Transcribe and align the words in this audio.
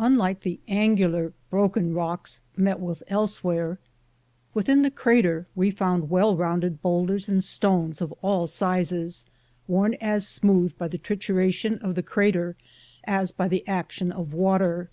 Unlike 0.00 0.40
the 0.40 0.58
angular, 0.66 1.32
broken 1.50 1.94
rocKs 1.94 2.40
met 2.56 2.80
with 2.80 3.00
elsewhere, 3.06 3.78
within 4.52 4.82
the 4.82 4.90
crater 4.90 5.46
we 5.54 5.70
found 5.70 6.10
well 6.10 6.36
rounded 6.36 6.82
bowlders 6.82 7.28
and 7.28 7.44
stones 7.44 8.00
of 8.00 8.10
all 8.20 8.48
sizes 8.48 9.24
worn 9.68 9.94
as 10.00 10.26
smooth 10.26 10.76
by 10.76 10.88
the 10.88 10.98
trituration 10.98 11.78
of 11.80 11.94
the 11.94 12.02
crater 12.02 12.56
as 13.04 13.30
by 13.30 13.46
the 13.46 13.64
action 13.68 14.10
of 14.10 14.34
water. 14.34 14.90